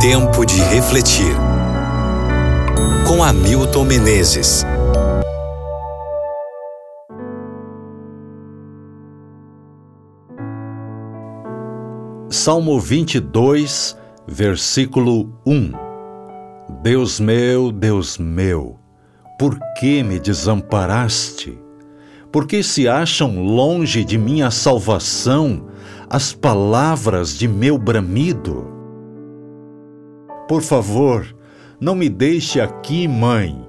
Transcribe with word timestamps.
Tempo 0.00 0.46
de 0.46 0.58
refletir. 0.62 1.36
Com 3.06 3.22
Hamilton 3.22 3.84
Menezes. 3.84 4.64
Salmo 12.30 12.80
22, 12.80 13.94
versículo 14.26 15.38
1. 15.44 15.72
Deus 16.82 17.20
meu, 17.20 17.70
Deus 17.70 18.16
meu, 18.16 18.78
por 19.38 19.58
que 19.78 20.02
me 20.02 20.18
desamparaste? 20.18 21.58
Por 22.32 22.46
que 22.46 22.62
se 22.62 22.88
acham 22.88 23.42
longe 23.42 24.02
de 24.02 24.16
minha 24.16 24.50
salvação 24.50 25.66
as 26.08 26.32
palavras 26.32 27.36
de 27.36 27.46
meu 27.46 27.76
bramido? 27.76 28.79
Por 30.50 30.62
favor, 30.62 31.32
não 31.80 31.94
me 31.94 32.08
deixe 32.08 32.60
aqui, 32.60 33.06
mãe. 33.06 33.64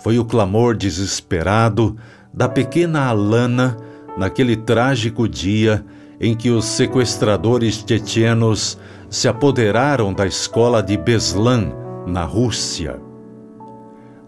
Foi 0.00 0.18
o 0.18 0.24
clamor 0.26 0.76
desesperado 0.76 1.96
da 2.30 2.46
pequena 2.46 3.06
Alana 3.06 3.78
naquele 4.14 4.54
trágico 4.54 5.26
dia 5.26 5.82
em 6.20 6.34
que 6.34 6.50
os 6.50 6.66
sequestradores 6.66 7.82
tchetchenos 7.82 8.76
se 9.08 9.28
apoderaram 9.28 10.12
da 10.12 10.26
escola 10.26 10.82
de 10.82 10.94
Beslan, 10.94 11.72
na 12.06 12.24
Rússia. 12.24 13.00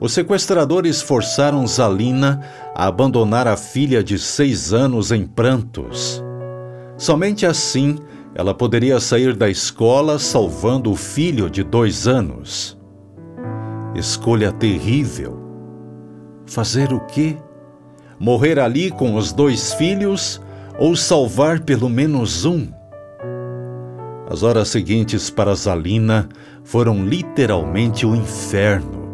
Os 0.00 0.14
sequestradores 0.14 1.02
forçaram 1.02 1.66
Zalina 1.66 2.40
a 2.74 2.86
abandonar 2.86 3.46
a 3.46 3.54
filha 3.54 4.02
de 4.02 4.18
seis 4.18 4.72
anos 4.72 5.12
em 5.12 5.26
prantos. 5.26 6.24
Somente 6.96 7.44
assim 7.44 7.98
ela 8.36 8.52
poderia 8.52 9.00
sair 9.00 9.34
da 9.34 9.48
escola 9.48 10.18
salvando 10.18 10.92
o 10.92 10.94
filho 10.94 11.48
de 11.48 11.64
dois 11.64 12.06
anos. 12.06 12.78
Escolha 13.94 14.52
terrível. 14.52 15.40
Fazer 16.44 16.92
o 16.92 17.00
quê? 17.06 17.34
Morrer 18.20 18.58
ali 18.58 18.90
com 18.90 19.14
os 19.14 19.32
dois 19.32 19.72
filhos 19.72 20.38
ou 20.78 20.94
salvar 20.94 21.60
pelo 21.60 21.88
menos 21.88 22.44
um? 22.44 22.68
As 24.28 24.42
horas 24.42 24.68
seguintes 24.68 25.30
para 25.30 25.54
Zalina 25.54 26.28
foram 26.62 27.06
literalmente 27.06 28.04
o 28.04 28.10
um 28.10 28.16
inferno. 28.16 29.06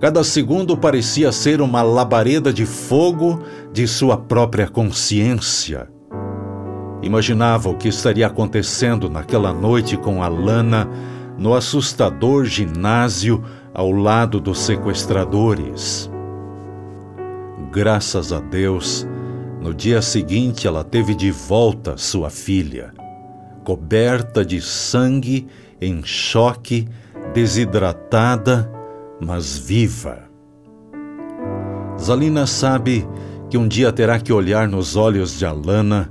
Cada 0.00 0.24
segundo 0.24 0.74
parecia 0.74 1.30
ser 1.32 1.60
uma 1.60 1.82
labareda 1.82 2.50
de 2.50 2.64
fogo 2.64 3.42
de 3.74 3.86
sua 3.86 4.16
própria 4.16 4.66
consciência. 4.66 5.86
Imaginava 7.02 7.68
o 7.68 7.76
que 7.76 7.88
estaria 7.88 8.26
acontecendo 8.26 9.10
naquela 9.10 9.52
noite 9.52 9.96
com 9.96 10.22
Alana 10.22 10.88
no 11.36 11.54
assustador 11.54 12.44
ginásio 12.44 13.42
ao 13.74 13.90
lado 13.90 14.38
dos 14.38 14.60
sequestradores. 14.60 16.08
Graças 17.72 18.32
a 18.32 18.38
Deus, 18.38 19.06
no 19.60 19.74
dia 19.74 20.00
seguinte, 20.00 20.66
ela 20.66 20.84
teve 20.84 21.14
de 21.14 21.30
volta 21.30 21.96
sua 21.96 22.30
filha, 22.30 22.92
coberta 23.64 24.44
de 24.44 24.60
sangue, 24.60 25.48
em 25.80 26.04
choque, 26.04 26.86
desidratada, 27.34 28.70
mas 29.20 29.58
viva. 29.58 30.24
Zalina 31.98 32.46
sabe 32.46 33.08
que 33.48 33.58
um 33.58 33.66
dia 33.66 33.92
terá 33.92 34.20
que 34.20 34.32
olhar 34.32 34.68
nos 34.68 34.94
olhos 34.94 35.38
de 35.38 35.44
Alana 35.46 36.08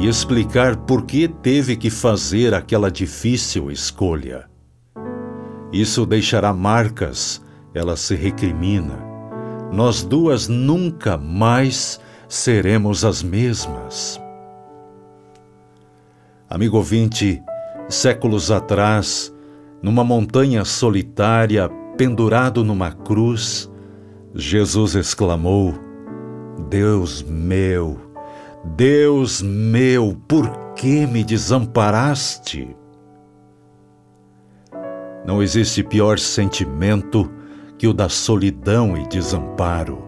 e 0.00 0.08
explicar 0.08 0.76
por 0.76 1.02
que 1.02 1.28
teve 1.28 1.76
que 1.76 1.90
fazer 1.90 2.54
aquela 2.54 2.90
difícil 2.90 3.70
escolha. 3.70 4.48
Isso 5.70 6.06
deixará 6.06 6.54
marcas, 6.54 7.42
ela 7.74 7.98
se 7.98 8.14
recrimina. 8.14 8.98
Nós 9.70 10.02
duas 10.02 10.48
nunca 10.48 11.18
mais 11.18 12.00
seremos 12.26 13.04
as 13.04 13.22
mesmas. 13.22 14.18
Amigo 16.48 16.78
ouvinte, 16.78 17.42
séculos 17.86 18.50
atrás, 18.50 19.30
numa 19.82 20.02
montanha 20.02 20.64
solitária, 20.64 21.68
pendurado 21.98 22.64
numa 22.64 22.90
cruz, 22.90 23.70
Jesus 24.34 24.94
exclamou: 24.94 25.74
Deus 26.70 27.22
meu, 27.22 28.09
Deus 28.64 29.40
meu, 29.40 30.16
por 30.28 30.74
que 30.74 31.06
me 31.06 31.24
desamparaste? 31.24 32.76
Não 35.24 35.42
existe 35.42 35.82
pior 35.82 36.18
sentimento 36.18 37.30
que 37.78 37.86
o 37.86 37.94
da 37.94 38.08
solidão 38.08 38.96
e 38.96 39.06
desamparo. 39.08 40.04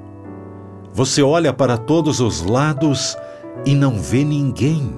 Você 0.92 1.22
olha 1.22 1.52
para 1.52 1.78
todos 1.78 2.20
os 2.20 2.42
lados 2.42 3.16
e 3.64 3.74
não 3.74 3.98
vê 3.98 4.24
ninguém. 4.24 4.92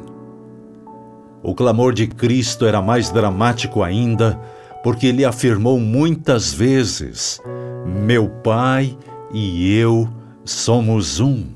O 1.41 1.55
clamor 1.55 1.93
de 1.93 2.09
Cristo 2.09 2.67
era 2.67 2.83
mais 2.83 3.11
dramático 3.11 3.83
ainda, 3.83 4.41
porque 4.83 5.07
ele 5.07 5.25
afirmou 5.25 5.79
muitas 5.79 6.53
vezes: 6.53 7.41
Meu 7.87 8.29
Pai 8.29 8.97
e 9.33 9.77
eu 9.77 10.09
somos 10.45 11.21
um. 11.21 11.54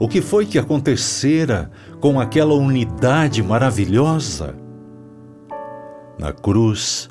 O 0.00 0.08
que 0.08 0.22
foi 0.22 0.46
que 0.46 0.58
acontecera 0.58 1.70
com 2.00 2.18
aquela 2.18 2.54
unidade 2.54 3.42
maravilhosa? 3.42 4.54
Na 6.18 6.32
cruz, 6.32 7.10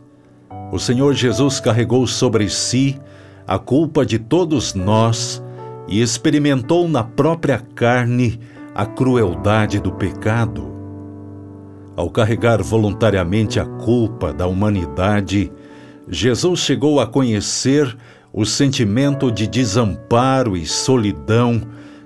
o 0.71 0.79
Senhor 0.79 1.13
Jesus 1.13 1.59
carregou 1.59 2.07
sobre 2.07 2.49
si 2.49 2.99
a 3.45 3.59
culpa 3.59 4.03
de 4.03 4.17
todos 4.17 4.73
nós 4.73 5.39
e 5.87 6.01
experimentou 6.01 6.89
na 6.89 7.03
própria 7.03 7.59
carne 7.59 8.39
a 8.73 8.87
crueldade 8.87 9.79
do 9.79 9.91
pecado. 9.91 10.73
Ao 11.95 12.09
carregar 12.09 12.63
voluntariamente 12.63 13.59
a 13.59 13.65
culpa 13.65 14.33
da 14.33 14.47
humanidade, 14.47 15.51
Jesus 16.07 16.61
chegou 16.61 16.99
a 16.99 17.05
conhecer 17.05 17.95
o 18.33 18.47
sentimento 18.47 19.31
de 19.31 19.45
desamparo 19.45 20.57
e 20.57 20.65
solidão 20.65 21.61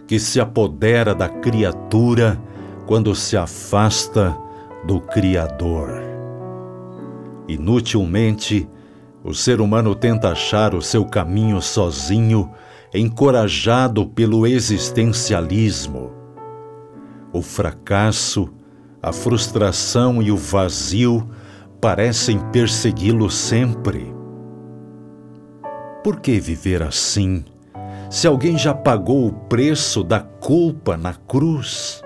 que 0.08 0.20
se 0.20 0.40
apodera 0.40 1.16
da 1.16 1.30
criatura 1.30 2.40
quando 2.86 3.16
se 3.16 3.38
afasta 3.38 4.38
do 4.86 5.00
Criador. 5.00 6.02
Inutilmente, 7.48 8.68
o 9.24 9.34
ser 9.34 9.62
humano 9.62 9.96
tenta 9.96 10.32
achar 10.32 10.76
o 10.76 10.82
seu 10.82 11.06
caminho 11.06 11.62
sozinho 11.62 12.52
encorajado 12.94 14.06
pelo 14.06 14.46
existencialismo. 14.46 16.12
O 17.32 17.42
fracasso, 17.42 18.50
a 19.02 19.12
frustração 19.12 20.22
e 20.22 20.32
o 20.32 20.38
vazio 20.38 21.28
parecem 21.82 22.40
persegui-lo 22.52 23.30
sempre. 23.30 24.14
Por 26.04 26.20
que 26.20 26.40
viver 26.40 26.84
assim, 26.84 27.44
se 28.10 28.28
alguém 28.28 28.58
já 28.58 28.74
pagou 28.74 29.28
o 29.28 29.34
preço 29.34 30.04
da 30.04 30.20
culpa 30.20 30.96
na 30.98 31.14
cruz? 31.14 32.02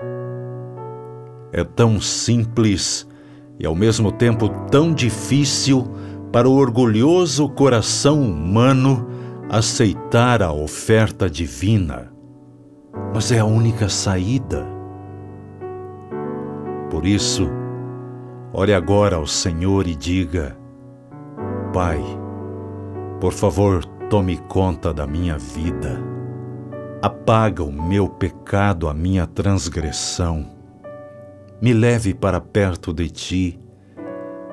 É 1.52 1.64
tão 1.64 2.00
simples 2.00 3.06
e 3.58 3.66
ao 3.66 3.74
mesmo 3.74 4.12
tempo 4.12 4.48
tão 4.70 4.92
difícil 4.92 5.86
para 6.32 6.48
o 6.48 6.54
orgulhoso 6.54 7.48
coração 7.48 8.20
humano 8.22 9.08
aceitar 9.48 10.42
a 10.42 10.52
oferta 10.52 11.28
divina, 11.28 12.12
mas 13.14 13.32
é 13.32 13.38
a 13.38 13.44
única 13.44 13.88
saída. 13.88 14.66
Por 16.90 17.06
isso, 17.06 17.48
ore 18.52 18.74
agora 18.74 19.16
ao 19.16 19.26
Senhor 19.26 19.86
e 19.86 19.94
diga: 19.94 20.56
Pai, 21.72 22.02
por 23.20 23.32
favor, 23.32 23.84
tome 24.08 24.38
conta 24.48 24.92
da 24.92 25.06
minha 25.06 25.36
vida. 25.38 26.00
Apaga 27.00 27.62
o 27.62 27.70
meu 27.72 28.08
pecado, 28.08 28.88
a 28.88 28.94
minha 28.94 29.26
transgressão. 29.26 30.46
Me 31.60 31.72
leve 31.72 32.14
para 32.14 32.40
perto 32.40 32.92
de 32.92 33.08
ti. 33.08 33.60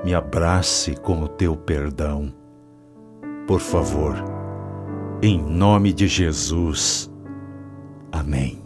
Me 0.03 0.13
abrace 0.13 0.95
com 0.95 1.23
o 1.23 1.27
teu 1.27 1.55
perdão. 1.55 2.31
Por 3.47 3.59
favor, 3.59 4.15
em 5.21 5.41
nome 5.41 5.93
de 5.93 6.07
Jesus. 6.07 7.11
Amém. 8.11 8.64